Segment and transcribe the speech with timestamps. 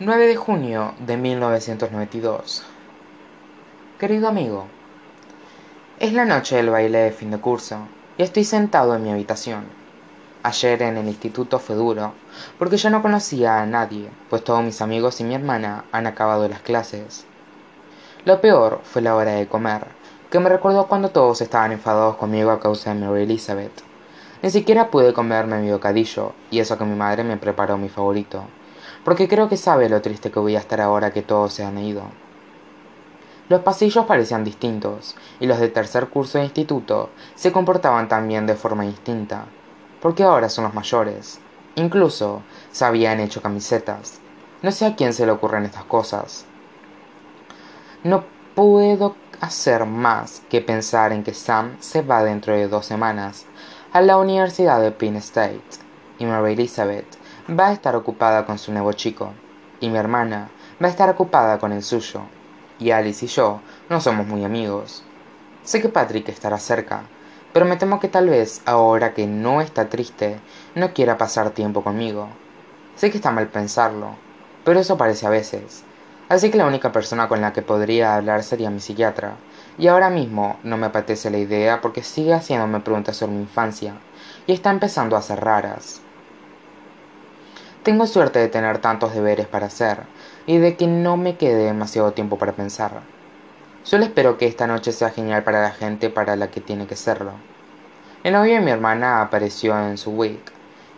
[0.00, 2.62] 9 de junio de 1992
[3.98, 4.66] Querido amigo,
[5.98, 7.78] es la noche del baile de fin de curso
[8.16, 9.64] y estoy sentado en mi habitación.
[10.44, 12.12] Ayer en el instituto fue duro,
[12.60, 16.46] porque yo no conocía a nadie, pues todos mis amigos y mi hermana han acabado
[16.46, 17.26] las clases.
[18.24, 19.88] Lo peor fue la hora de comer,
[20.30, 23.82] que me recordó cuando todos estaban enfadados conmigo a causa de Mary Elizabeth.
[24.42, 28.44] Ni siquiera pude comerme mi bocadillo, y eso que mi madre me preparó mi favorito
[29.08, 31.78] porque creo que sabe lo triste que voy a estar ahora que todos se han
[31.78, 32.02] ido.
[33.48, 38.54] Los pasillos parecían distintos, y los de tercer curso de instituto se comportaban también de
[38.54, 39.46] forma distinta,
[40.02, 41.40] porque ahora son los mayores.
[41.76, 44.20] Incluso se habían hecho camisetas.
[44.60, 46.44] No sé a quién se le ocurren estas cosas.
[48.04, 53.46] No puedo hacer más que pensar en que Sam se va dentro de dos semanas
[53.90, 55.62] a la Universidad de Penn State
[56.18, 57.17] y Mary Elizabeth
[57.48, 59.32] va a estar ocupada con su nuevo chico,
[59.80, 60.50] y mi hermana
[60.82, 62.20] va a estar ocupada con el suyo,
[62.78, 65.02] y Alice y yo no somos muy amigos.
[65.62, 67.02] Sé que Patrick estará cerca,
[67.54, 70.38] pero me temo que tal vez ahora que no está triste,
[70.74, 72.28] no quiera pasar tiempo conmigo.
[72.96, 74.10] Sé que está mal pensarlo,
[74.64, 75.84] pero eso parece a veces.
[76.28, 79.36] Así que la única persona con la que podría hablar sería mi psiquiatra,
[79.78, 83.94] y ahora mismo no me apetece la idea porque sigue haciéndome preguntas sobre mi infancia,
[84.46, 86.02] y está empezando a ser raras.
[87.88, 90.00] Tengo suerte de tener tantos deberes para hacer
[90.44, 93.00] y de que no me quede demasiado tiempo para pensar.
[93.82, 96.96] Solo espero que esta noche sea genial para la gente para la que tiene que
[96.96, 97.32] serlo.
[98.24, 100.38] El novio de mi hermana apareció en su wig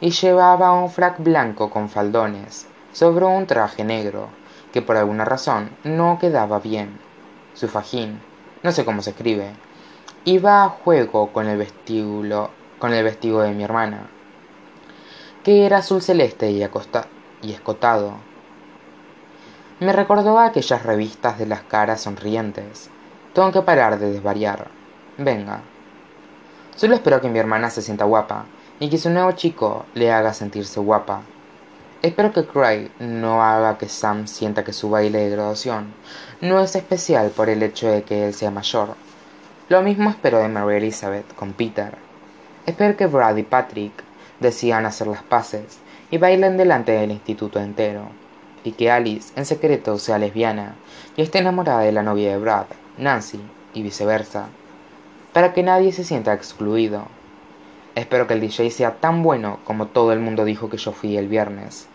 [0.00, 4.30] y llevaba un frac blanco con faldones sobre un traje negro
[4.72, 6.98] que por alguna razón no quedaba bien.
[7.52, 8.18] Su fajín,
[8.62, 9.50] no sé cómo se escribe,
[10.24, 14.08] iba a juego con el vestíbulo, con el vestido de mi hermana
[15.42, 16.62] que era azul celeste y,
[17.42, 18.14] y escotado.
[19.80, 22.90] Me recordó a aquellas revistas de las caras sonrientes.
[23.32, 24.68] Tengo que parar de desvariar.
[25.16, 25.60] Venga.
[26.76, 28.46] Solo espero que mi hermana se sienta guapa
[28.80, 31.22] y que su nuevo chico le haga sentirse guapa.
[32.02, 35.94] Espero que Craig no haga que Sam sienta que su baile de graduación
[36.40, 38.94] no es especial por el hecho de que él sea mayor.
[39.68, 41.98] Lo mismo espero de Mary Elizabeth con Peter.
[42.66, 44.07] Espero que Brad y Patrick
[44.40, 45.78] decían hacer las paces
[46.10, 48.08] y bailen delante del instituto entero,
[48.64, 50.74] y que Alice en secreto sea lesbiana
[51.16, 52.66] y esté enamorada de la novia de Brad,
[52.96, 53.40] Nancy,
[53.74, 54.48] y viceversa,
[55.32, 57.06] para que nadie se sienta excluido.
[57.94, 61.16] Espero que el DJ sea tan bueno como todo el mundo dijo que yo fui
[61.16, 61.88] el viernes.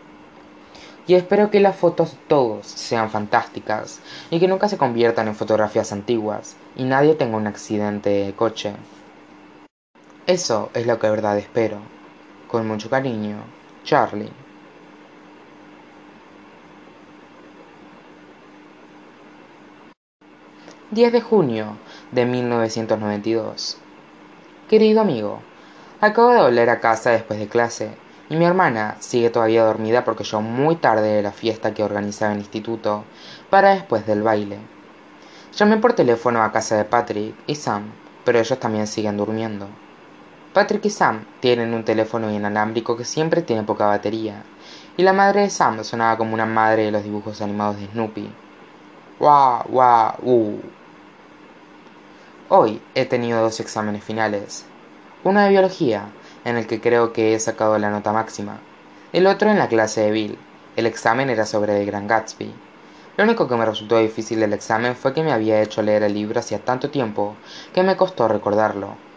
[1.06, 4.00] Y espero que las fotos todos sean fantásticas
[4.30, 8.74] y que nunca se conviertan en fotografías antiguas y nadie tenga un accidente de coche.
[10.28, 11.80] Eso es lo que de verdad espero.
[12.54, 13.38] Con mucho cariño,
[13.84, 14.30] Charlie.
[20.92, 21.78] «10 de junio
[22.12, 23.78] de 1992
[24.70, 25.40] Querido amigo,
[26.00, 27.90] acabo de volver a casa después de clase
[28.30, 32.34] y mi hermana sigue todavía dormida porque yo muy tarde de la fiesta que organizaba
[32.34, 33.04] el instituto
[33.50, 34.60] para después del baile.
[35.58, 37.86] Llamé por teléfono a casa de Patrick y Sam,
[38.24, 39.68] pero ellos también siguen durmiendo.
[40.54, 44.44] Patrick y Sam tienen un teléfono inalámbrico que siempre tiene poca batería,
[44.96, 48.30] y la madre de Sam sonaba como una madre de los dibujos animados de Snoopy.
[49.20, 50.60] ¡Wah, wah, uh!
[52.50, 54.66] Hoy he tenido dos exámenes finales.
[55.24, 56.10] Uno de biología,
[56.46, 58.60] en el que creo que he sacado la nota máxima.
[59.12, 60.38] El otro en la clase de Bill.
[60.76, 62.54] El examen era sobre el Gran Gatsby.
[63.18, 66.14] Lo único que me resultó difícil del examen fue que me había hecho leer el
[66.14, 67.36] libro hacía tanto tiempo
[67.74, 69.13] que me costó recordarlo.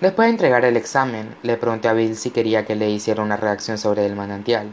[0.00, 3.36] Después de entregar el examen, le pregunté a Bill si quería que le hiciera una
[3.36, 4.68] reacción sobre el manantial,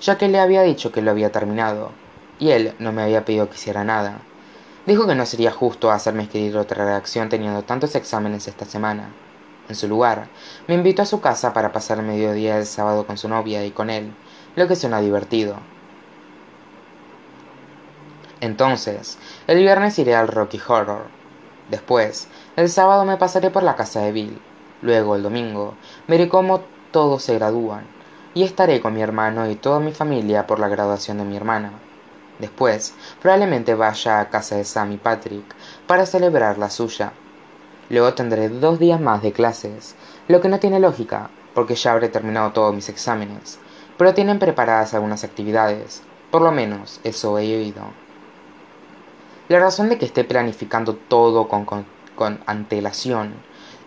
[0.00, 1.92] ya que le había dicho que lo había terminado,
[2.38, 4.18] y él no me había pedido que hiciera nada.
[4.86, 9.10] Dijo que no sería justo hacerme escribir otra reacción teniendo tantos exámenes esta semana.
[9.68, 10.28] En su lugar,
[10.68, 13.72] me invitó a su casa para pasar el mediodía del sábado con su novia y
[13.72, 14.12] con él,
[14.54, 15.56] lo que suena divertido.
[18.40, 21.15] Entonces, el viernes iré al Rocky Horror.
[21.70, 24.40] Después, el sábado me pasaré por la casa de Bill,
[24.82, 25.74] Luego, el domingo,
[26.06, 26.60] veré cómo
[26.90, 27.86] todos se gradúan
[28.34, 31.72] y estaré con mi hermano y toda mi familia por la graduación de mi hermana.
[32.38, 35.44] Después, probablemente vaya a casa de Sam y Patrick
[35.86, 37.12] para celebrar la suya.
[37.88, 39.94] Luego tendré dos días más de clases,
[40.28, 43.58] lo que no tiene lógica, porque ya habré terminado todos mis exámenes,
[43.96, 48.05] pero tienen preparadas algunas actividades, por lo menos eso he oído.
[49.48, 53.34] La razón de que esté planificando todo con, con, con antelación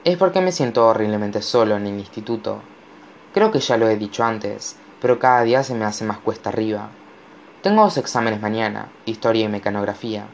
[0.05, 2.61] es porque me siento horriblemente solo en el instituto.
[3.33, 6.49] Creo que ya lo he dicho antes, pero cada día se me hace más cuesta
[6.49, 6.91] arriba.
[7.61, 10.27] Tengo dos exámenes mañana, historia y mecanografía.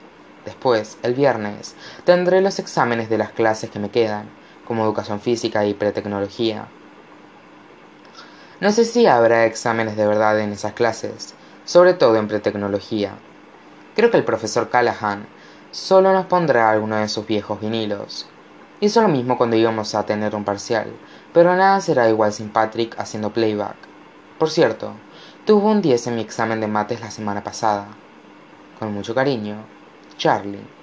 [0.46, 4.30] Después, el viernes, tendré los exámenes de las clases que me quedan,
[4.68, 6.68] como educación física y pretecnología.
[8.62, 11.34] No sé si habrá exámenes de verdad en esas clases,
[11.66, 13.16] sobre todo en pretecnología.
[13.96, 15.26] Creo que el profesor Callahan
[15.72, 18.28] solo nos pondrá alguno de sus viejos vinilos.
[18.82, 20.92] Hizo lo mismo cuando íbamos a tener un parcial,
[21.34, 23.78] pero nada será igual sin Patrick haciendo playback.
[24.38, 24.92] Por cierto,
[25.46, 27.88] tuvo un 10 en mi examen de mates la semana pasada.
[28.80, 29.64] Con mucho cariño,
[30.18, 30.75] Charlie.